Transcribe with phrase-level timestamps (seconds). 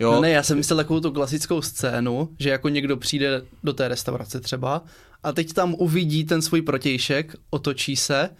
[0.00, 0.12] Jo?
[0.12, 3.88] No ne, já jsem myslel takovou tu klasickou scénu, že jako někdo přijde do té
[3.88, 4.84] restaurace třeba
[5.22, 8.30] a teď tam uvidí ten svůj protějšek, otočí se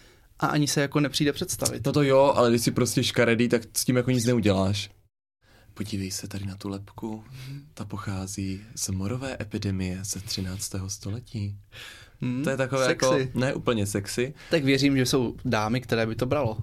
[0.41, 1.87] a ani se jako nepřijde představit.
[1.87, 4.91] No to jo, ale když jsi prostě škaredý, tak s tím jako nic neuděláš.
[5.75, 7.25] Podívej se tady na tu lepku.
[7.75, 10.73] Ta pochází z morové epidemie ze 13.
[10.89, 11.57] století.
[12.21, 13.07] Hmm, To je takové sexy.
[13.07, 14.35] jako, ne úplně sexy.
[14.51, 16.59] Tak věřím, že jsou dámy, které by to bralo.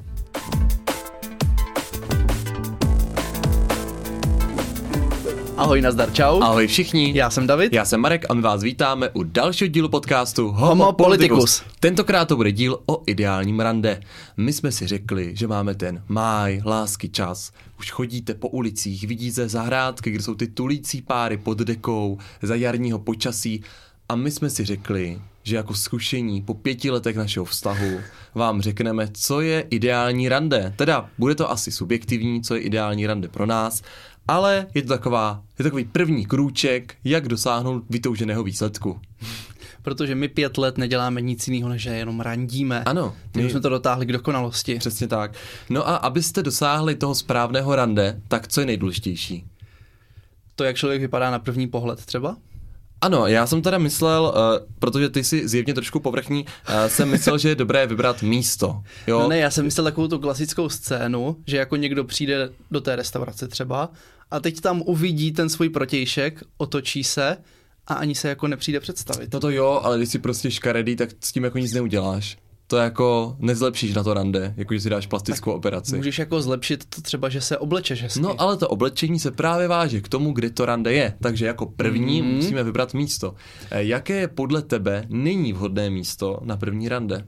[5.62, 6.42] Ahoj, nazdar, čau.
[6.42, 7.12] Ahoj všichni.
[7.16, 7.74] Já jsem David.
[7.74, 11.30] Já jsem Marek a my vás vítáme u dalšího dílu podcastu Homo, Homo Politicus.
[11.30, 11.64] Politicus.
[11.80, 14.02] Tentokrát to bude díl o ideálním rande.
[14.38, 17.52] My jsme si řekli, že máme ten máj, lásky čas.
[17.80, 23.00] Už chodíte po ulicích, vidíte zahrádky, kde jsou ty tulící páry pod dekou za jarního
[23.00, 23.64] počasí.
[24.10, 28.00] A my jsme si řekli, že jako zkušení po pěti letech našeho vztahu
[28.36, 30.74] vám řekneme, co je ideální rande.
[30.76, 33.82] Teda bude to asi subjektivní, co je ideální rande pro nás,
[34.28, 39.00] ale je to taková, je to takový první krůček, jak dosáhnout vytouženého výsledku.
[39.82, 42.84] Protože my pět let neděláme nic jiného, než že jenom randíme.
[42.84, 44.76] Ano, My jsme to dotáhli k dokonalosti.
[44.80, 45.34] Přesně tak.
[45.70, 49.46] No a abyste dosáhli toho správného rande, tak co je nejdůležitější?
[50.56, 52.38] To, jak člověk vypadá na první pohled třeba?
[53.02, 57.38] Ano, já jsem teda myslel, uh, protože ty jsi zjevně trošku povrchní, uh, jsem myslel,
[57.38, 58.84] že je dobré vybrat místo.
[59.08, 59.20] Jo?
[59.20, 62.96] No ne, já jsem myslel takovou tu klasickou scénu, že jako někdo přijde do té
[62.96, 63.90] restaurace třeba
[64.32, 67.38] a teď tam uvidí ten svůj protějšek, otočí se
[67.88, 69.34] a ani se jako nepřijde představit.
[69.34, 72.38] No to jo, ale když jsi prostě škaredý, tak s tím jako nic neuděláš.
[72.72, 75.96] To jako nezlepšíš na to rande, jako že si dáš plastickou operaci.
[75.98, 78.20] Můžeš jako zlepšit to třeba, že se oblečeš hezky.
[78.22, 81.14] No ale to oblečení se právě váže k tomu, kde to rande je.
[81.22, 82.32] Takže jako první Mhm.
[82.36, 83.34] musíme vybrat místo.
[83.72, 87.24] Eh, Jaké je podle tebe není vhodné místo na první rande?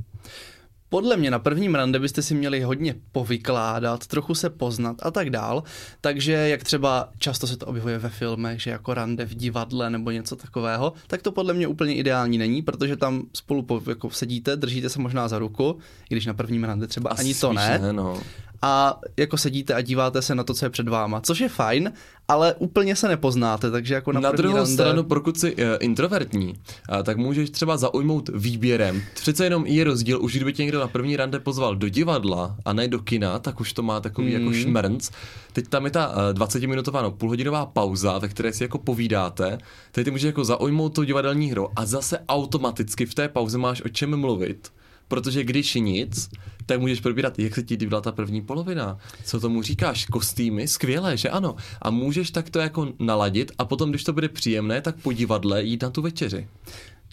[0.94, 5.30] Podle mě na prvním rande byste si měli hodně povykládat, trochu se poznat a tak
[5.30, 5.64] dál.
[6.02, 10.12] Takže jak třeba často se to objevuje ve filmech, že jako rande v divadle nebo
[10.12, 14.56] něco takového, tak to podle mě úplně ideální není, protože tam spolu po, jako sedíte,
[14.56, 15.78] držíte se možná za ruku,
[16.10, 17.80] i když na prvním rande třeba Asi ani to ne.
[17.82, 18.22] ne no.
[18.66, 21.94] A jako sedíte a díváte se na to, co je před váma, což je fajn,
[22.28, 24.74] ale úplně se nepoznáte, takže jako na, Na, první druhou rande...
[24.74, 29.02] stranu, pokud jsi uh, introvertní, uh, tak můžeš třeba zaujmout výběrem.
[29.14, 32.74] Přece jenom je rozdíl, už kdyby tě někdo na první rande pozval do divadla a
[32.74, 34.34] ne do kina, tak už to má takový mm.
[34.34, 35.10] jako šmrnc.
[35.54, 39.58] Teď tam je ta uh, 20-minutová, no, půlhodinová pauza, ve které si jako povídáte.
[39.92, 43.82] Teď ty můžeš jako zaujmout tu divadelní hru a zase automaticky v té pauze máš
[43.86, 44.72] o čem mluvit.
[45.08, 46.30] Protože když nic,
[46.66, 48.98] tak můžeš probírat, jak se ti líbila ta první polovina.
[49.24, 50.06] Co tomu říkáš?
[50.06, 50.68] Kostýmy?
[50.68, 51.56] Skvělé, že ano.
[51.82, 55.64] A můžeš tak to jako naladit a potom, když to bude příjemné, tak po divadle
[55.64, 56.48] jít na tu večeři.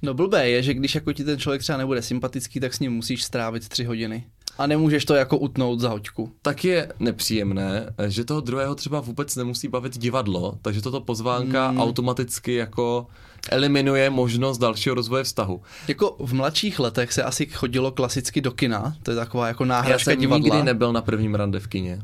[0.03, 2.93] No blbé je, že když jako ti ten člověk třeba nebude sympatický, tak s ním
[2.93, 4.25] musíš strávit tři hodiny.
[4.61, 6.33] A nemůžeš to jako utnout za hoďku.
[6.43, 11.81] Tak je nepříjemné, že toho druhého třeba vůbec nemusí bavit divadlo, takže toto pozvánka hmm.
[11.81, 13.07] automaticky jako
[13.51, 15.61] eliminuje možnost dalšího rozvoje vztahu.
[15.89, 19.69] Jako v mladších letech se asi chodilo klasicky do kina, to je taková jako Já
[19.69, 20.45] náhražka jsem divadla.
[20.45, 22.03] nikdy nebyl na prvním rande v kině.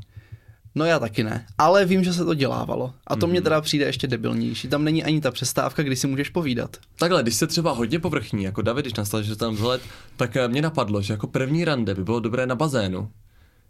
[0.79, 2.93] No já taky ne, ale vím, že se to dělávalo.
[3.07, 3.31] A to Mhm.
[3.31, 4.69] mně teda přijde ještě debilnější.
[4.69, 6.77] Tam není ani ta přestávka, kdy si můžeš povídat.
[6.99, 9.83] Takhle, když se třeba hodně povrchní, jako David, když nastal, že tam vzhled,
[10.17, 13.09] tak eh, mě napadlo, že jako první rande by bylo dobré na bazénu.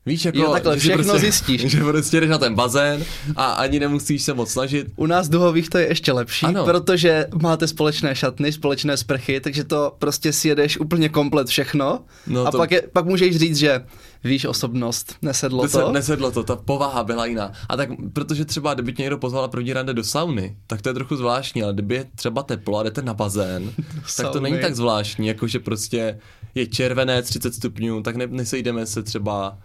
[0.06, 1.60] Víš, jako, Jo, takhle, že si všechno prostě, zjistíš.
[1.70, 3.04] Že prostě jdeš na ten bazén
[3.36, 4.86] a ani nemusíš se moc snažit.
[4.96, 6.64] U nás duhových to je ještě lepší, Ano.
[6.64, 12.00] protože máte společné šatny, společné sprchy, takže to prostě sjedeš úplně komplet všechno.
[12.26, 13.84] No a to- pak, je, pak můžeš říct, že
[14.24, 15.92] víš osobnost, nesedlo To to.
[15.92, 17.52] nesedlo to, ta povaha byla jiná.
[17.68, 20.88] A tak, protože třeba, kdyby tě někdo pozval na první rande do sauny, tak to
[20.88, 23.70] je trochu zvláštní, ale kdyby je třeba teplo a jdete na bazén,
[24.16, 26.18] tak to není tak zvláštní, jako že prostě
[26.54, 29.58] je červené 30 stupňů, tak ne, nesejdeme se třeba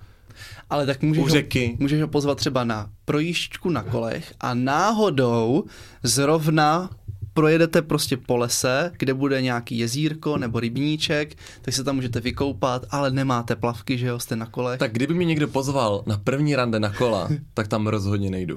[0.69, 1.68] Ale tak můžeš u řeky.
[1.68, 5.63] Ho, můžeš ho pozvat třeba na projížďku na kolech a náhodou
[6.03, 6.90] zrovna
[7.34, 12.85] projedete prostě po lese, kde bude nějaký jezírko nebo rybníček, tak se tam můžete vykoupat,
[12.90, 14.79] ale nemáte plavky, že jo, jste na kolech.
[14.79, 18.56] Tak kdyby mě někdo pozval na první rande na kola, tak tam rozhodně nejdu.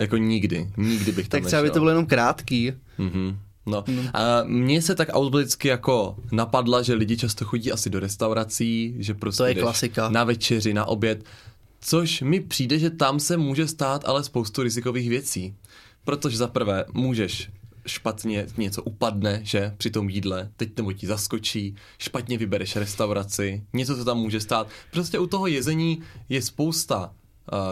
[0.00, 1.74] jako nikdy, nikdy bych tam tak třeba by nešel.
[1.74, 2.72] to bylo jenom krátký.
[2.98, 3.38] Mhm.
[3.66, 3.84] No.
[4.14, 9.14] A mně se tak automaticky jako napadla, že lidi často chodí asi do restaurací, že
[9.14, 10.08] prostě To je klasika.
[10.08, 11.24] na večeři, na oběd,
[11.80, 15.54] což mi přijde, že tam se může stát ale spoustu rizikových věcí.
[16.04, 17.50] Protože za prvé můžeš
[17.86, 23.96] špatně něco upadne, že při tom jídle, teď nebo ti zaskočí, špatně vybereš restauraci, něco
[23.96, 24.68] se tam může stát.
[24.90, 27.12] Prostě u toho jezení je spousta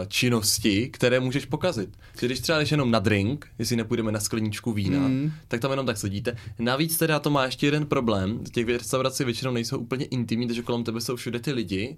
[0.07, 1.89] činnosti, které můžeš pokazit.
[2.19, 5.31] Že když třeba jdeš jenom na drink, jestli nepůjdeme na skleničku vína, mm.
[5.47, 6.37] tak tam jenom tak sedíte.
[6.59, 8.43] Navíc teda to má ještě jeden problém.
[8.43, 11.97] Těch restaurací většinou nejsou úplně intimní, takže kolem tebe jsou všude ty lidi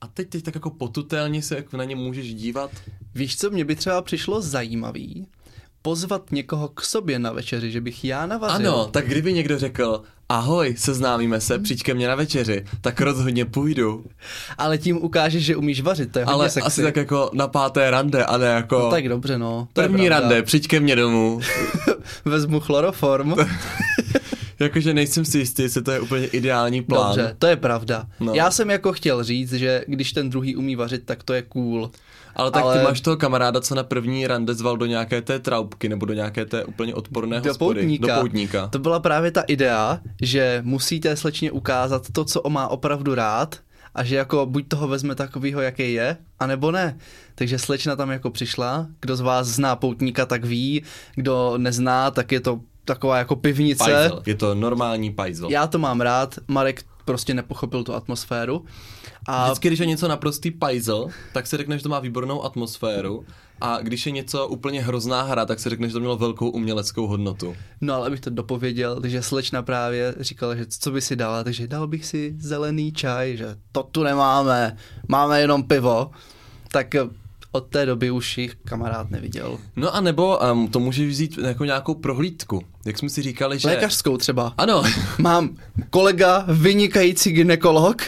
[0.00, 2.70] a teď, teď tak jako potutelně se na ně můžeš dívat.
[3.14, 5.26] Víš, co mě by třeba přišlo zajímavý?
[5.88, 8.56] Pozvat někoho k sobě na večeři, že bych já navařil.
[8.70, 13.44] Ano, tak kdyby někdo řekl, ahoj, seznámíme se, přijď ke mně na večeři, tak rozhodně
[13.44, 14.04] půjdu.
[14.58, 16.66] Ale tím ukážeš, že umíš vařit, to je hodně Ale sexy.
[16.66, 19.68] asi tak jako na páté rande, a ne jako No, tak dobře, no.
[19.72, 21.40] první rande, přijď ke mně domů.
[22.24, 23.34] Vezmu chloroform.
[24.58, 27.16] Jakože nejsem si jistý, jestli to je úplně ideální plán.
[27.16, 28.06] Dobře, to je pravda.
[28.20, 28.34] No.
[28.34, 31.90] Já jsem jako chtěl říct, že když ten druhý umí vařit, tak to je cool.
[32.36, 35.38] Ale tak Ale- ty máš toho kamaráda, co na první rande zval do nějaké té
[35.38, 37.80] traubky nebo do nějaké té úplně odporné Do hospody.
[37.80, 38.14] poutníka.
[38.14, 38.68] Do poutníka.
[38.68, 43.56] To byla právě ta idea, že musíte slečně ukázat to, co on má opravdu rád
[43.94, 46.98] a že jako buď toho vezme takovýho, jaký je, anebo ne.
[47.34, 50.82] Takže slečna tam jako přišla, kdo z vás zná poutníka, tak ví,
[51.14, 53.84] kdo nezná, tak je to taková jako pivnice.
[53.84, 54.22] Pajzel.
[54.26, 55.50] Je to normální pajzel.
[55.50, 58.64] Já to mám rád, Marek prostě nepochopil tu atmosféru.
[59.26, 63.24] A Vždycky, když je něco naprostý pajzel, tak se řekne, že to má výbornou atmosféru.
[63.60, 67.06] A když je něco úplně hrozná hra, tak se řekne, že to mělo velkou uměleckou
[67.06, 67.56] hodnotu.
[67.80, 71.68] No ale abych to dopověděl, takže slečna právě říkala, že co by si dala, takže
[71.68, 74.76] dal bych si zelený čaj, že to tu nemáme,
[75.08, 76.10] máme jenom pivo.
[76.72, 76.94] Tak
[77.54, 79.58] od té doby už jich kamarád neviděl.
[79.76, 82.62] No a nebo um, to můžeš vzít jako nějakou prohlídku.
[82.86, 83.68] Jak jsme si říkali, že...
[83.68, 84.54] Lékařskou třeba.
[84.58, 84.82] Ano,
[85.18, 85.56] Mám
[85.90, 88.02] kolega, vynikající ginekolog,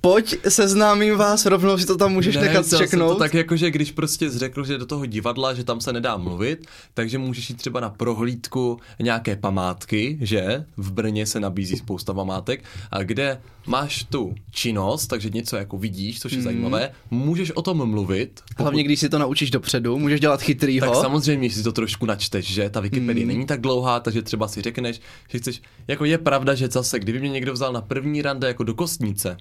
[0.00, 3.12] pojď, seznámím vás, rovnou si to tam můžeš Ne, nechat čeknout.
[3.12, 5.92] To tak jako, že když prostě jsi řekl, že do toho divadla, že tam se
[5.92, 11.76] nedá mluvit, takže můžeš jít třeba na prohlídku nějaké památky, že v Brně se nabízí
[11.76, 17.50] spousta památek, a kde máš tu činnost, takže něco jako vidíš, což je zajímavé, můžeš
[17.50, 18.40] o tom mluvit.
[18.50, 18.64] Mhm.
[18.64, 20.86] Hlavně, když si to naučíš dopředu, můžeš dělat chytrýho.
[20.86, 23.34] Tak samozřejmě si to trošku načteš, že ta Wikipedie Hmm.
[23.34, 27.20] není tak dlouhá, takže třeba si řekneš, že chceš, jako je pravda, že zase, kdyby
[27.20, 29.36] mě někdo vzal na první rande jako do kostnice,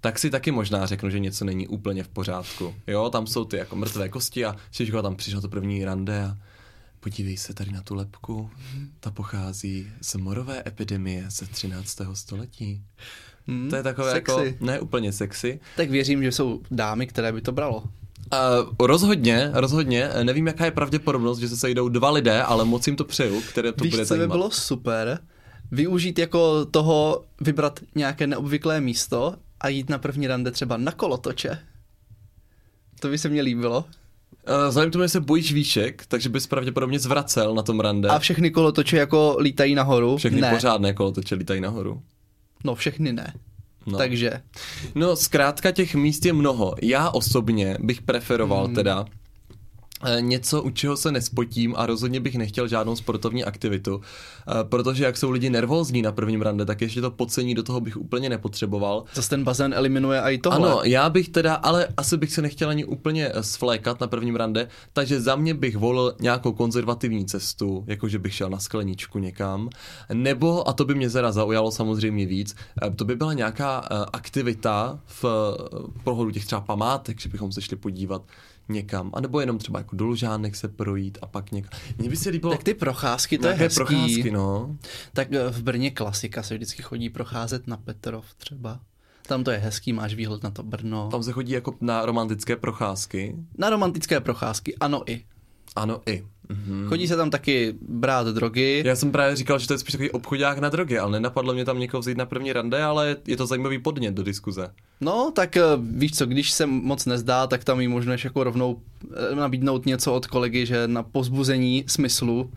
[0.00, 2.74] tak si taky možná řeknu, že něco není úplně v pořádku.
[2.86, 6.36] Jo, tam jsou ty jako mrtvé kosti a Šiško tam přišel to první rande a
[7.00, 8.50] podívej se tady na tu lepku,
[9.00, 11.98] ta pochází z morové epidemie ze 13.
[12.14, 12.82] století.
[13.46, 14.32] Hmm, To je takové sexy.
[14.32, 17.82] jako ne úplně sexy, Tak věřím, že jsou dámy, které by to bralo.
[18.32, 20.08] Uh, rozhodně, rozhodně.
[20.22, 23.72] Nevím, jaká je pravděpodobnost, že se sejdou dva lidé, ale moc jim to přeju, které
[23.72, 24.34] to Víš, bude co by zajímat.
[24.36, 25.18] bylo super?
[25.70, 31.58] Využít jako toho, vybrat nějaké neobvyklé místo a jít na první rande třeba na kolotoče.
[33.00, 33.84] To by se mně líbilo.
[34.68, 38.08] Vzhledem k tomu, že se bojíš výšek, takže bys pravděpodobně zvracel na tom rande.
[38.08, 40.16] A všechny kolotoče jako lítají nahoru.
[40.16, 40.50] Všechny ne.
[40.50, 42.02] pořádné kolotoče lítají nahoru.
[42.64, 43.34] No všechny ne.
[43.86, 43.98] No.
[43.98, 44.32] Takže
[44.94, 46.74] no, zkrátka těch míst je mnoho.
[46.82, 48.74] Já osobně bych preferoval Hmm.
[48.74, 49.04] teda
[50.20, 55.16] něco, u čeho se nespotím a rozhodně bych nechtěl žádnou sportovní aktivitu, eh, protože jak
[55.16, 59.04] jsou lidi nervózní na prvním rande, tak ještě to podcení do toho bych úplně nepotřeboval.
[59.14, 60.72] zase ten bazén eliminuje i tohle.
[60.72, 64.36] Ano, já bych teda, ale asi bych se nechtěl ani úplně eh, svlékat na prvním
[64.36, 69.68] rande, takže za mě bych volil nějakou konzervativní cestu, jakože bych šel na skleničku někam,
[70.12, 74.04] nebo, a to by mě zera zaujalo samozřejmě víc, eh, to by byla nějaká eh,
[74.12, 78.22] aktivita v eh, pohodu těch třeba památek, že bychom se šli podívat
[78.70, 81.80] někam, anebo jenom třeba jako do Lužánek se projít a pak někam.
[81.98, 83.74] Mně by se líbilo Tak ty procházky, to je hezký.
[83.76, 84.76] procházky, no.
[85.12, 88.80] Tak eh, v Brně klasika se vždycky chodí procházet na Petrov třeba.
[89.28, 91.08] Tam to je hezký, máš výhled na to Brno.
[91.10, 93.36] Tam se chodí jako na romantické procházky.
[93.58, 95.24] Na romantické procházky, ano i.
[95.76, 96.24] Ano, i.
[96.48, 96.88] Mhm.
[96.88, 98.82] Chodí se tam taky brát drogy.
[98.86, 101.64] Já jsem právě říkal, že to je spíš takový obchodák na drogy, ale nenapadlo mě
[101.64, 104.68] tam někoho vzít na první rande, ale je to zajímavý podnět do diskuze.
[105.00, 108.80] No, tak eh, víš co, když se moc nezdá, tak tam jí možneš jako rovnou
[109.32, 112.50] eh, nabídnout něco od kolegy, že na pozbuzení smyslu.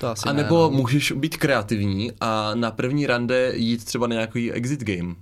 [0.00, 0.70] To asi A ne, nebo no.
[0.70, 5.14] můžeš být kreativní a na první rande jít třeba na nějaký exit game.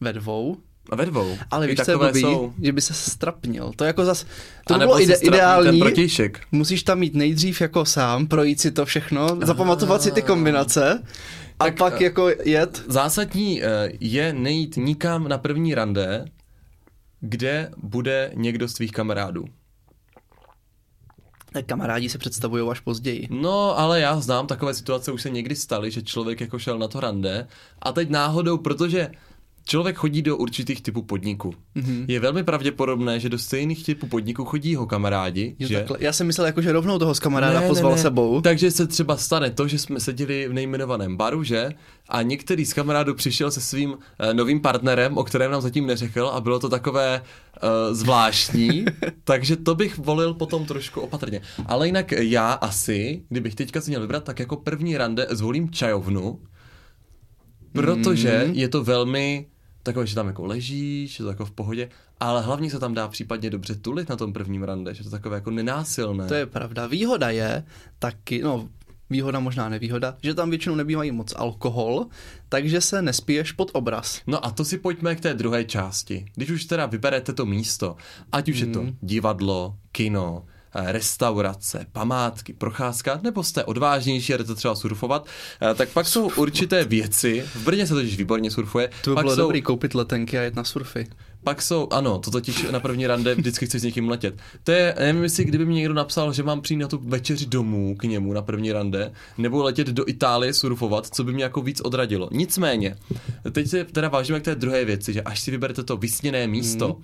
[0.00, 0.56] Ve dvou.
[0.90, 1.36] A ve dvou.
[1.50, 2.20] Ale I víš, co je blbý?
[2.20, 2.52] jsou.
[2.62, 3.72] Že by se strapnil.
[3.76, 4.26] To jako zas,
[4.66, 5.70] to A by bylo ide- ideální.
[5.70, 6.40] Ten protějšek.
[6.52, 11.02] Musíš tam mít nejdřív jako sám, projít si to všechno, zapamatovat si ty kombinace
[11.58, 12.82] a Tak, pak eh, jako jet.
[12.88, 13.68] Zásadní eh,
[14.00, 16.24] je nejít nikam na první rande,
[17.20, 19.44] kde bude někdo z tvých kamarádů.
[21.52, 23.28] Tak kamarádi se představují až později.
[23.30, 26.88] No, ale já znám takové situace, už se někdy staly, že člověk jako šel na
[26.88, 27.46] to rande
[27.82, 29.10] a teď náhodou, protože
[29.68, 31.54] člověk chodí do určitých typů podniků.
[31.76, 32.04] Mm-hmm.
[32.08, 35.74] Je velmi pravděpodobné, že do stejných typů podniků chodí jeho kamarádi, Jo, že?
[35.78, 35.96] takhle.
[36.00, 38.40] Já jsem myslel, jako, že rovnou toho z kamaráda pozval sebou.
[38.40, 41.70] Takže se třeba stane to, že jsme seděli v nejmenovaném baru, že?
[42.08, 43.96] A některý z kamarádů přišel se svým uh,
[44.32, 48.84] novým partnerem, o kterém nám zatím neřekl a bylo to takové uh, zvláštní,
[49.24, 51.40] takže to bych volil potom trošku opatrně.
[51.66, 56.40] Ale jinak já asi, kdybych teďka si měl vybrat, tak jako první rande zvolím čajovnu,
[57.72, 58.54] protože Mhm.
[58.54, 59.46] je to velmi
[59.86, 61.88] takové, že tam jako ležíš, že to jako v pohodě,
[62.20, 65.36] ale hlavně se tam dá případně dobře tulit na tom prvním rande, že to takové
[65.36, 66.26] jako nenásilné.
[66.26, 66.86] To je pravda.
[66.86, 67.64] Výhoda je
[67.98, 68.68] taky, no
[69.10, 72.06] výhoda možná nevýhoda, že tam většinou nebývají moc alkohol,
[72.48, 74.20] takže se nespiješ pod obraz.
[74.26, 76.26] No a to si pojďme k té druhé části.
[76.34, 77.96] Když už teda vyberete to místo,
[78.32, 78.68] ať už mm.
[78.68, 78.96] je to Mhm.
[79.02, 80.44] divadlo, kino,
[80.84, 85.26] restaurace, památky, procházka, nebo jste odvážnější a jdete třeba surfovat,
[85.70, 89.24] eh, tak pak jsou určité věci, v Brně se totiž výborně surfuje, To by pak
[89.24, 91.06] bylo jsou, dobrý koupit letenky a jet na surfy.
[91.46, 94.34] Pak jsou, ano, to totiž na první rande vždycky chci s někým letět.
[94.64, 97.96] To je, nevím jestli kdyby mi někdo napsal, že mám přijít na tu večeři domů
[97.96, 101.80] k němu na první rande, nebo letět do Itálie surfovat, co by mě jako víc
[101.80, 102.28] odradilo.
[102.32, 102.96] Nicméně,
[103.52, 106.88] teď se teda vážíme k té druhé věci, že až si vyberete to vysněné místo,
[106.88, 107.02] mm.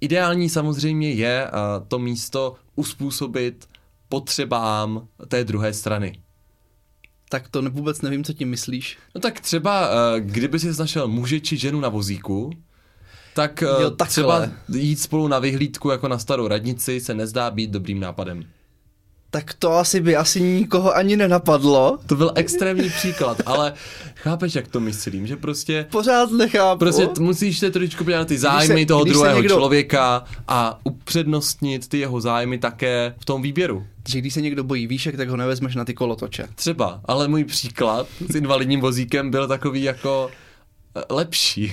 [0.00, 1.50] ideální samozřejmě je eh,
[1.88, 3.66] to místo uspůsobit
[4.08, 6.18] potřebám té druhé strany.
[7.28, 8.98] Tak to vůbec nevím, co tím myslíš.
[9.14, 12.50] No tak třeba, eh, kdyby si našel muže či ženu na vozíku,
[13.40, 14.06] tak eh, Jo, takhle.
[14.06, 18.44] třeba jít spolu na vyhlídku jako na starou radnici se nezdá být dobrým nápadem.
[19.32, 21.98] Tak to asi by asi nikoho ani nenapadlo.
[22.06, 23.72] To byl extrémní příklad, ale
[24.14, 26.78] chápeš, jak to myslím, že prostě Pořád nechápu.
[26.78, 31.88] Prostě musíš se trošičku podívat na ty zájmy se- toho druhého někdo- člověka a upřednostnit
[31.88, 33.86] ty jeho zájmy také v tom výběru.
[34.08, 36.46] že když se někdo bojí výšek, tak ho nevezmeš na ty kolotoče.
[36.54, 40.30] Třeba, ale můj příklad s invalidním vozíkem byl takový jako
[40.96, 41.72] eh, lepší.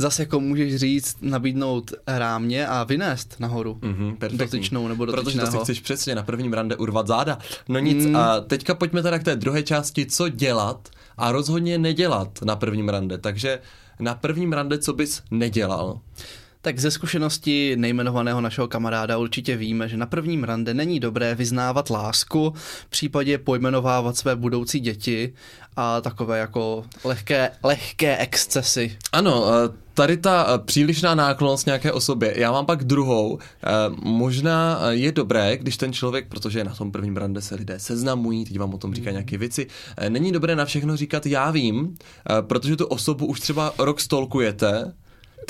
[0.00, 3.78] Zase jako můžeš říct, nabídnout rámě a vynést nahoru.
[3.82, 4.38] Mhm, perfektní.
[4.38, 5.64] Dotyčnou nebo Protože to si dotyčného.
[5.64, 7.38] chceš přesně na prvním rande urvat záda.
[7.68, 8.16] No nic, Mm.
[8.16, 12.88] a teďka pojďme teda k té druhé části, co dělat a rozhodně nedělat na prvním
[12.88, 13.18] rande.
[13.18, 13.58] Takže
[14.00, 16.00] na prvním rande, co bys nedělal?
[16.62, 21.90] Tak ze zkušenosti nejmenovaného našeho kamaráda určitě víme, že na prvním rande není dobré vyznávat
[21.90, 25.32] lásku, v případě pojmenovávat své budoucí děti
[25.76, 28.98] a takové jako lehké, lehké excesy.
[29.12, 32.34] Ano, eh, tady ta eh, přílišná náklonost nějaké osobě.
[32.36, 33.38] Já mám pak druhou.
[33.38, 33.68] Eh,
[34.02, 38.58] Možná je dobré, když ten člověk, protože na tom prvním rande se lidé seznamují, teď
[38.58, 39.66] vám o tom říkají nějaké věci,
[40.08, 41.94] není dobré na všechno říkat já vím,
[42.40, 44.92] protože tu osobu už třeba rok stolkujete,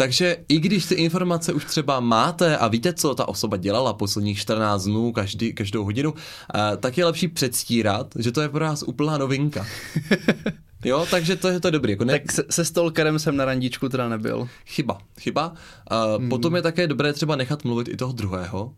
[0.00, 4.38] takže i když ty informace už třeba máte a víte, co ta osoba dělala posledních
[4.38, 6.14] 14 dnů, každý, každou hodinu,
[6.54, 9.66] eh, tak je lepší předstírat, že to je pro nás úplná novinka.
[10.84, 11.92] Jo, takže to je to dobrý.
[11.92, 14.48] Jako ne, Tak se, se stolkerem jsem na randičku teda nebyl.
[14.66, 15.52] Chyba, chyba.
[16.18, 18.74] Uh, Potom je také dobré třeba nechat mluvit i toho druhého.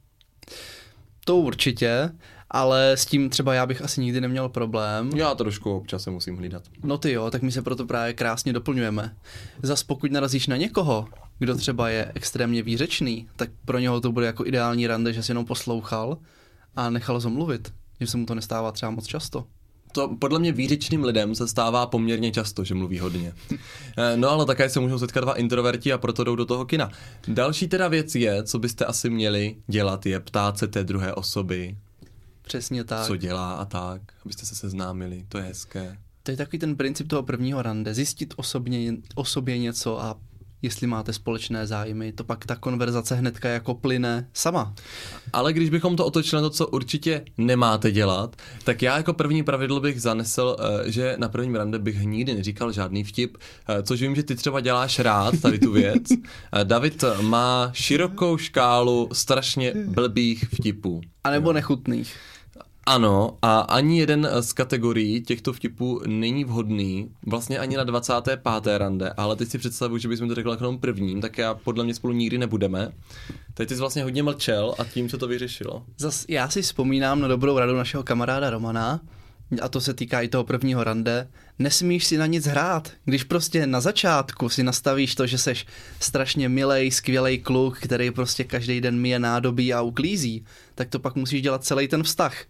[1.24, 2.10] To určitě,
[2.52, 5.10] ale s tím třeba já bych asi nikdy neměl problém.
[5.14, 6.62] Já trošku občas se musím hlídat.
[6.82, 9.16] No ty jo, tak my se proto právě krásně doplňujeme.
[9.62, 14.26] Zas pokud narazíš na někoho, kdo třeba je extrémně výřečný, tak pro něho to bude
[14.26, 16.18] jako ideální rande, že si jenom poslouchal
[16.76, 17.72] a nechal ho mluvit.
[18.00, 19.44] Že se mu to nestává třeba moc často.
[19.92, 23.32] To podle mě výřečným lidem se stává poměrně často, že mluví hodně.
[23.98, 26.90] Eh, No ale také se můžou setkat dva introverti a proto jdou do toho kina.
[27.28, 31.76] Další teda věc je, co byste asi měli dělat, je ptát se té druhé osoby,
[32.42, 33.06] Přesně tak.
[33.06, 35.96] co dělá a tak, abyste se seznámili, to je hezké.
[36.22, 37.94] To je takový ten princip toho prvního rande.
[37.94, 40.16] Zjistit osobně, o sobě něco a
[40.62, 44.74] jestli máte společné zájmy, to pak ta konverzace hnedka jako plyne sama.
[45.32, 49.42] Ale když bychom to otočili na to, co určitě nemáte dělat, tak já jako první
[49.42, 54.00] pravidlo bych zanesl, eh, že na prvním rande bych nikdy neříkal žádný vtip, eh, což
[54.00, 56.02] vím, že ty třeba děláš rád, tady tu věc.
[56.12, 61.00] Eh, David má širokou škálu strašně blbých vtipů.
[61.24, 62.16] A nebo nechutných.
[62.86, 68.40] Ano, a ani jeden z kategorií těchto vtipů není vhodný, vlastně ani na 25.
[68.78, 71.94] rande, ale teď si představuji, že bychom to řekli jenom prvním, tak já podle mě
[71.94, 72.92] spolu nikdy nebudeme.
[73.54, 75.84] Teď jsi vlastně hodně mlčel a tím se to vyřešilo.
[75.98, 79.00] Zas já si vzpomínám na dobrou radu našeho kamaráda Romana,
[79.62, 82.92] a to se týká i toho prvního rande, nesmíš si na nic hrát.
[83.04, 85.66] Když prostě na začátku si nastavíš to, že seš
[86.00, 91.14] strašně milej, skvělej kluk, který prostě každý den mije nádobí a uklízí, tak to pak
[91.14, 92.44] musíš dělat celý ten vztah.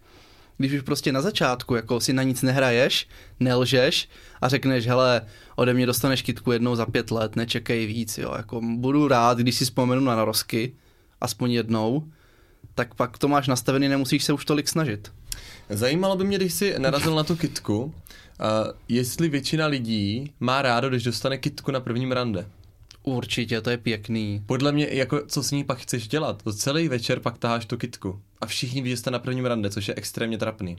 [0.57, 3.07] Když už prostě na začátku jako si na nic nehraješ,
[3.39, 4.09] nelžeš
[4.41, 5.21] a řekneš, hele,
[5.55, 9.55] ode mě dostaneš kitku jednou za pět let, nečekej víc, jo, jako budu rád, když
[9.55, 10.73] si vzpomenu na narosky,
[11.21, 12.07] aspoň jednou,
[12.75, 15.11] tak pak to máš nastavený, nemusíš se už tolik snažit.
[15.69, 17.91] Zajímalo by mě, když jsi narazil na tu kitku, uh,
[18.87, 22.45] jestli většina lidí má rádo, když dostane kitku na prvním rande.
[23.03, 24.43] Určitě, to je pěkný.
[24.45, 26.43] Podle mě, jako co s ní pak chceš dělat?
[26.43, 28.21] To celý večer pak taháš tu kitku.
[28.43, 30.77] A všichni ví, že jste na prvním rande, což je extrémně trapný.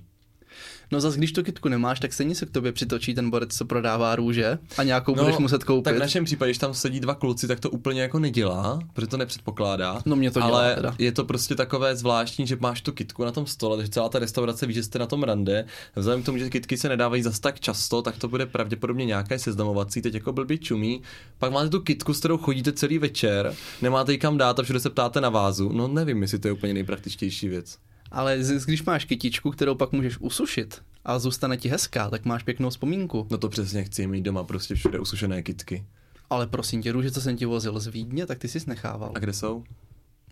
[0.92, 3.64] No zas, když tu kitku nemáš, tak stejně se k tobě přitočí ten borec, co
[3.64, 5.84] prodává růže a nějakou no, budeš muset koupit.
[5.84, 9.06] Tak v našem případě, když tam sedí dva kluci, tak to úplně jako nedělá, protože
[9.06, 10.02] to nepředpokládá.
[10.06, 10.94] No mě to dělá ale teda.
[10.98, 14.18] je to prostě takové zvláštní, že máš tu kitku na tom stole, takže celá ta
[14.18, 15.66] restaurace ví, že jste na tom rande.
[15.96, 19.38] Vzhledem k tomu, že kitky se nedávají zas tak často, tak to bude pravděpodobně nějaké
[19.38, 21.02] seznamovací, teď jako blbý čumí.
[21.38, 24.80] Pak máte tu kitku, s kterou chodíte celý večer, nemáte ji kam dát a všude
[24.80, 25.72] se ptáte na vázu.
[25.72, 27.78] No nevím, jestli to je úplně nejpraktičtější věc.
[28.14, 32.42] Ale z- když máš kytičku, kterou pak můžeš usušit a zůstane ti hezká, tak máš
[32.42, 33.26] pěknou vzpomínku.
[33.30, 35.84] No to přesně chci mít doma prostě všude usušené kitky.
[36.30, 39.12] Ale prosím tě, růže, co jsem ti vozil z Vídně, tak ty jsi nechával.
[39.14, 39.64] A kde jsou?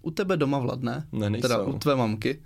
[0.03, 1.07] U tebe doma vladne?
[1.13, 1.43] Ne, nejsou.
[1.49, 2.43] Teda u tvé mamky.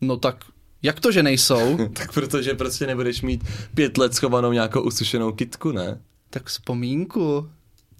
[0.00, 0.44] No tak,
[0.82, 1.88] jak to, že nejsou?
[1.92, 3.44] tak protože prostě nebudeš mít
[3.74, 6.00] pět let schovanou nějakou usušenou kitku, ne?
[6.30, 7.48] tak vzpomínku.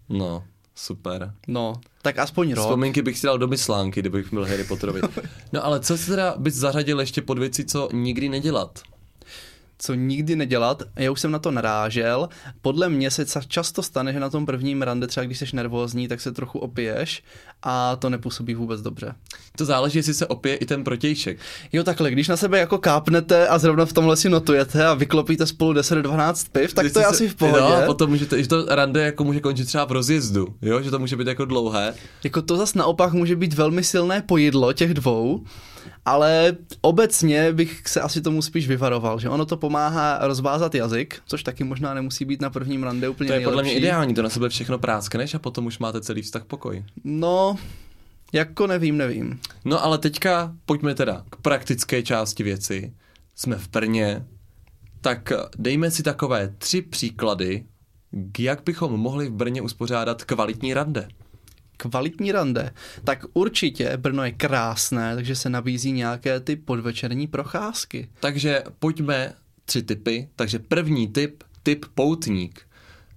[0.08, 0.44] No,
[0.78, 1.34] super.
[1.48, 2.64] No, tak aspoň rok.
[2.64, 5.00] Vzpomínky bych si dal do myslánky, kdybych byl Harry Potterovi.
[5.52, 8.78] No ale co si teda bys zařadil ještě pod věci, co nikdy nedělat?
[9.78, 12.28] Co nikdy nedělat, já už jsem na to narážel.
[12.62, 16.20] Podle mě se často stane, že na tom prvním rande, třeba když jsi nervózní, tak
[16.20, 17.22] se trochu opiješ
[17.62, 19.14] a to nepůsobí vůbec dobře.
[19.56, 21.38] To záleží, jestli se opije i ten protějšek.
[21.72, 25.46] Jo, takhle, když na sebe jako kápnete a zrovna v tomhle si notujete a vyklopíte
[25.46, 27.60] spolu 10-12 piv, tak Když to je se- asi v pohodě.
[27.60, 30.90] No, a potom můžete, že to rande jako může končit třeba v rozjezdu, jo, že
[30.90, 31.94] to může být jako dlouhé.
[32.24, 35.44] Jako to zas naopak může být velmi silné pojedlo těch dvou,
[36.04, 41.42] ale obecně bych se asi tomu spíš vyvaroval, že ono to pomáhá rozvázat jazyk, což
[41.42, 43.86] taky možná nemusí být na prvním rande úplně To je podle mě nejlepší.
[43.86, 46.84] ideální, to na sebe všechno práskneš a potom už máte celý vztah pokoj.
[47.04, 47.56] No,
[48.32, 49.40] jako nevím, nevím.
[49.64, 52.92] No ale teďka pojďme teda k praktické části věci.
[53.34, 54.26] Jsme v Brně,
[55.00, 57.64] tak dejme si takové tři příklady,
[58.38, 61.08] jak bychom mohli v Brně uspořádat kvalitní rande.
[61.80, 62.70] Kvalitní rande.
[63.04, 68.08] Tak určitě Brno je krásné, takže se nabízí nějaké ty podvečerní procházky.
[68.20, 69.32] Takže pojďme
[69.64, 70.28] tři typy.
[70.36, 72.60] Takže první typ, typ poutník.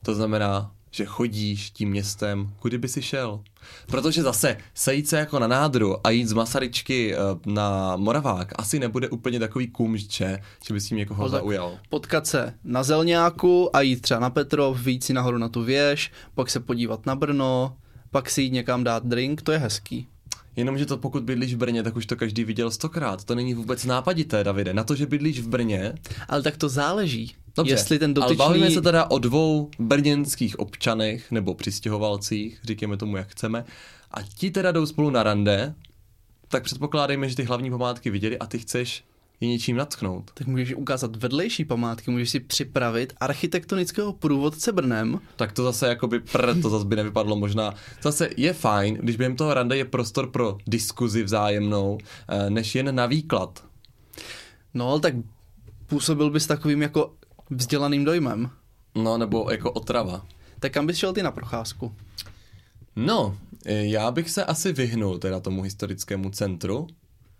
[0.05, 3.43] To znamená, že chodíš tím městem, kudy by si šel.
[3.87, 8.79] Protože zase sejít se jako na nádru a jít z Masaryčky eh, na Moravák asi
[8.79, 11.79] nebude úplně takový kumže, že by si někoho No zaujal.
[11.89, 16.11] Potkat se na Zelňáku a jít třeba na Petrov, vyjít si nahoru na tu věž,
[16.35, 17.77] pak se podívat na Brno,
[18.11, 20.07] pak si jít někam dát drink, to je hezký.
[20.55, 23.23] Jenomže to pokud bydlíš v Brně, tak už to každý viděl stokrát.
[23.23, 24.73] To není vůbec nápadité, Davide.
[24.73, 25.93] Na to, že bydlíš v Brně,
[26.27, 27.35] Ale tak to záleží.
[27.55, 28.37] Dobře, Jestli ten ale dotyčný...
[28.37, 33.65] bavíme se teda o dvou brněnských občanech nebo přistěhovalcích, říkáme tomu, jak chceme,
[34.11, 35.73] a ti teda jdou spolu na rande,
[36.47, 39.03] tak předpokládejme, že ty hlavní památky viděli a ty chceš
[39.41, 40.31] je něčím natchnout.
[40.33, 45.19] Tak můžeš ukázat vedlejší památky, můžeš si připravit architektonického průvodce Brnem.
[45.35, 47.73] Tak to zase jakoby pr, to zase by nevypadlo možná.
[48.01, 52.95] Zase je fajn, když během toho rande je prostor pro diskuzi vzájemnou, eh, než jen
[52.95, 53.63] na výklad.
[54.73, 55.13] No, ale tak
[55.87, 57.13] působil bys takovým jako
[57.49, 58.49] vzdělaným dojmem.
[58.95, 60.25] No, nebo jako otrava.
[60.59, 61.95] Tak kam bys šel ty na procházku?
[62.95, 66.87] No, eh, já bych se asi vyhnul teda tomu historickému centru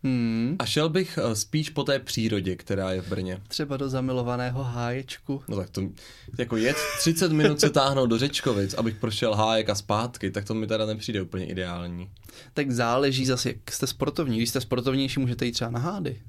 [0.03, 3.41] Hmm, a šel bych eh, spíš po té přírodě, která je v Brně.
[3.47, 5.43] třeba do zamilovaného háječku.
[5.47, 5.81] No tak to,
[6.37, 10.53] jako jet 30 minut se táhnout do Řečkovic, abych prošel hájek a zpátky, tak to
[10.53, 12.09] mi teda nepřijde úplně ideální.
[12.53, 14.37] Tak záleží zase, jak jste sportovní.
[14.37, 16.21] Když jste sportovnější, můžete jít třeba na hády.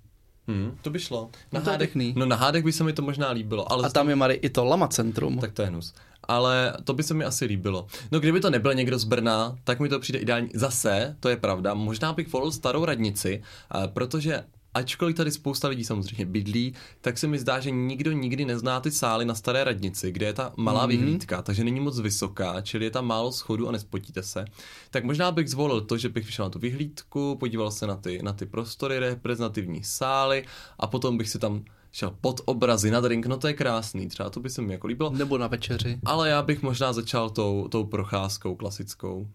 [0.49, 1.31] Hmm, to by šlo.
[1.53, 2.15] Na No pěkný.
[2.17, 4.49] no na hádek by se mi to možná líbilo, ale A tam je Mary i
[4.51, 5.39] to Lama centrum.
[5.39, 5.95] tak to je hnus.
[6.29, 7.87] Ale to by se mi asi líbilo.
[8.13, 10.49] No kdyby to nebyl někdo z Brna, tak mi to přijde ideální.
[10.55, 13.43] Zase, to je pravda, možná bych volil starou radnici,
[13.75, 18.45] eh, protože ačkoliv tady spousta lidí samozřejmě bydlí, tak se mi zdá, že nikdo nikdy
[18.45, 20.89] nezná ty sály na staré radnici, kde je ta malá Mhm.
[20.89, 24.45] vyhlídka, takže není moc vysoká, čili je tam málo schodů a nespotíte se.
[24.91, 28.23] Tak možná bych zvolil to, že bych vyšel na tu vyhlídku, podíval se na ty,
[28.23, 30.45] na ty prostory, reprezentativní sály
[30.79, 34.31] a potom bych si tam šel pod obrazy na drink, no to je krásný, třeba
[34.31, 35.11] to by se mi jako líbilo.
[35.11, 35.99] Nebo na večeři.
[36.05, 39.29] Ale já bych možná začal tou, tou procházkou klasickou.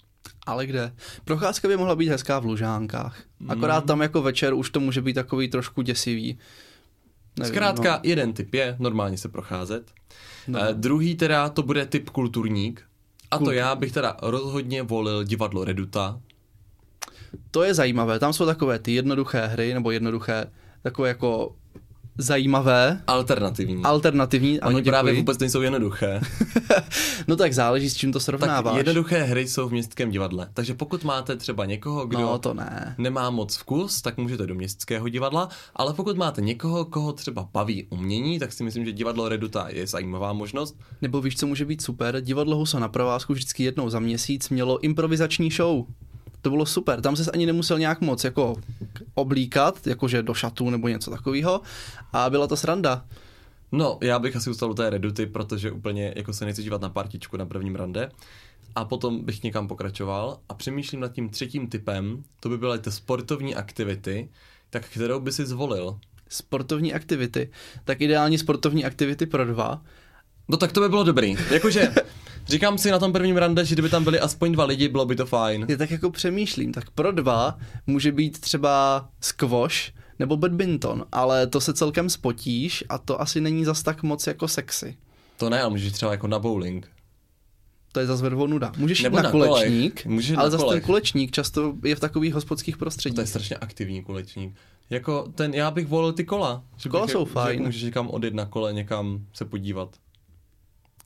[0.47, 0.93] Ale kde?
[1.25, 3.21] Procházka by mohla být hezká v Lužánkách.
[3.47, 6.38] Akorát tam jako večer už to může být takový trošku děsivý.
[7.39, 7.99] Nevím, Zkrátka, no.
[8.03, 9.91] jeden typ je normálně se procházet.
[10.47, 10.60] No.
[10.60, 10.65] No.
[10.73, 12.83] druhý teda to bude typ kulturník.
[13.31, 16.21] A to Kultur- já bych teda rozhodně volil divadlo Reduta.
[17.51, 18.19] To je zajímavé.
[18.19, 20.45] Tam jsou takové ty jednoduché hry, nebo jednoduché,
[20.83, 21.55] takové jako
[22.17, 23.84] zajímavé, Alternativní.
[23.84, 24.60] alternativní.
[24.62, 25.21] Oni ano, právě děkuji.
[25.21, 26.21] vůbec nejsou jednoduché.
[27.27, 28.77] No tak záleží, s čím to tak srovnáváš.
[28.77, 30.47] jednoduché hry jsou v městském divadle.
[30.53, 32.95] Takže pokud máte třeba někoho, kdo No to ne.
[32.97, 37.88] nemá moc vkus, tak můžete do městského divadla, ale pokud máte někoho, koho třeba baví
[37.89, 40.75] umění, tak si myslím, že divadlo Reduta je zajímavá možnost.
[41.01, 42.21] Nebo víš, co může být super?
[42.21, 45.86] Divadlo Husa na provázku vždycky jednou za měsíc mělo improvizační show.
[46.41, 47.01] To bylo super.
[47.01, 48.56] Tam se ani nemusel nějak moc jako
[49.17, 51.62] oblíkat, jakože do šatů nebo něco takového.
[52.13, 53.06] A byla to sranda.
[53.71, 56.89] No, já bych asi ustal u té reduty, protože úplně jako se nechci dívat na
[56.89, 58.12] partičku na prvním rande.
[58.75, 62.91] A potom bych někam pokračoval a přemýšlím nad tím třetím typem, to by byly ty
[62.91, 64.30] sportovní aktivity,
[64.69, 65.99] tak kterou by si zvolil?
[66.30, 67.49] Sportovní aktivity.
[67.84, 69.82] Tak ideální sportovní aktivity pro dva.
[70.47, 71.36] No tak to by bylo dobrý.
[71.51, 71.93] Jakože
[72.47, 75.15] Říkám si na tom prvním rande, že kdyby tam byli aspoň dva lidi, bylo by
[75.15, 75.65] to fajn.
[75.69, 77.57] Je tak jako přemýšlím, tak pro dva
[77.88, 83.65] může být třeba squash nebo badminton, ale to se celkem spotíš a to asi není
[83.65, 84.97] zas tak moc jako sexy.
[85.38, 86.88] To ne, ale můžeš třeba jako na bowling.
[87.91, 88.71] To je zase vedvo nuda.
[88.77, 92.33] Můžeš Nebo jít na, na kulečník, Můžeš ale zase ten kulečník často je v takových
[92.33, 93.15] hospodských prostředích.
[93.15, 94.55] To je strašně aktivní kulečník.
[94.89, 96.63] Jako ten, já bych volil ty kola.
[96.77, 97.60] Že kola bych, jsou fajn.
[97.60, 99.95] Že můžeš někam odjet na kole, někam se podívat.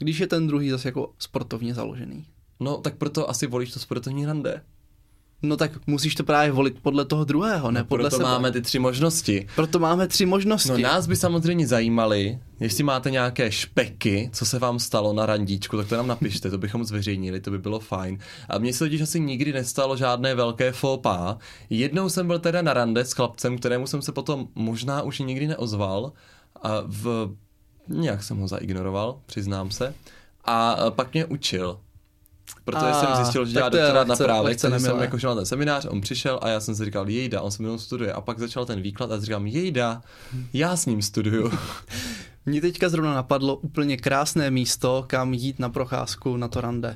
[0.02, 2.26] Když je ten druhý zase jako sportovně založený.
[2.60, 4.62] No, tak proto asi volíš to sportovní rande.
[5.44, 8.30] No tak musíš to právě volit podle toho druhého, ne no, podle proto sebe.
[8.30, 9.48] máme ty tři možnosti.
[9.56, 10.70] Proto máme tři možnosti.
[10.72, 15.78] No nás by samozřejmě zajímaly, jestli máte nějaké špeky, co se vám stalo na randíčku,
[15.78, 18.18] tak to nám napište, to bychom zveřejnili, to by bylo fajn.
[18.50, 21.38] A mně se totiž asi nikdy nestalo žádné velké fópa.
[21.70, 25.48] Jednou jsem byl teda na rande s chlapcem, kterému jsem se potom možná už nikdy
[25.48, 26.12] neozval.
[26.62, 27.36] A v...
[27.88, 29.94] Nějak jsem ho zaignoroval, přiznám se.
[30.46, 31.80] A pak mě učil
[32.66, 35.46] Protože a, jsem zjistil, že dělá doktorát na právě, takže jsem jako šel na ten
[35.46, 38.14] seminář, on přišel a já jsem si říkal, jejda, on se mnou studuje.
[38.14, 40.02] A pak začal ten výklad a říkám, jejda,
[40.54, 41.52] já s ním studuju.
[42.46, 46.96] Mně teďka zrovna napadlo úplně krásné místo, kam jít na procházku na to rande.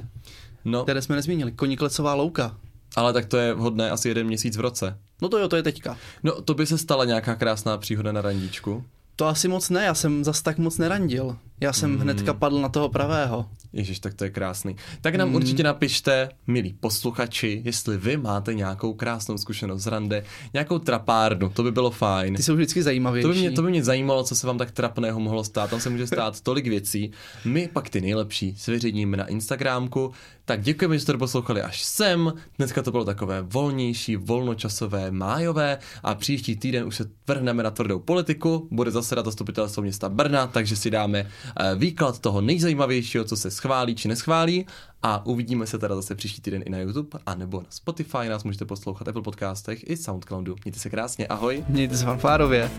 [0.66, 0.84] No.
[0.84, 2.58] Které jsme nezmínili, Koniklecová louka.
[2.96, 4.98] Ale tak to je vhodné asi jeden měsíc v roce.
[5.22, 5.98] No to jo, to je teďka.
[6.24, 8.84] No to by se stala nějaká krásná příhoda na randíčku.
[9.16, 11.38] To asi moc ne, já jsem zas tak moc nerandil.
[11.62, 12.00] Já jsem mm.
[12.00, 13.46] hnedka padl na toho pravého.
[13.76, 14.76] Ježíš, tak to je krásný.
[15.02, 15.36] Tak nám mm.
[15.36, 21.64] určitě napište, milí posluchači, jestli vy máte nějakou krásnou zkušenost z rande, nějakou trapárnu, to
[21.64, 22.36] by bylo fajn.
[22.36, 23.28] Ty jsou vždycky zajímavější.
[23.28, 25.70] To by, mě, to by mě zajímalo, co se vám tak trapného mohlo stát.
[25.70, 27.12] Tam se může stát tolik věcí.
[27.46, 30.12] My pak ty nejlepší zveřejníme na Instagramku.
[30.46, 32.34] Tak děkujeme, že jste to poslouchali až sem.
[32.58, 38.00] Dneska to bylo takové volnější, volnočasové, májové a příští týden už se vrhneme na tvrdou
[38.00, 38.68] politiku.
[38.72, 43.96] Bude zasedat zastupitelstvo města Brna, takže si dáme eh, výklad toho nejzajímavějšího, co se schválí
[43.96, 44.66] či neschválí
[45.04, 48.44] a uvidíme se teda zase příští týden i na YouTube a nebo na Spotify nás
[48.44, 50.56] můžete poslouchat Apple podcastech i Soundcloudu.
[50.66, 51.66] Mějte se krásně, ahoj.
[51.70, 52.72] Mějte se fanfárově.